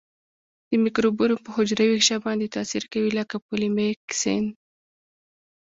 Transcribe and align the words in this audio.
د 0.69 0.71
مکروبونو 0.83 1.35
په 1.43 1.49
حجروي 1.55 1.91
غشا 1.99 2.17
باندې 2.25 2.51
تاثیر 2.55 2.83
کوي 2.93 3.11
لکه 3.19 3.35
پولیمیکسین. 3.47 4.45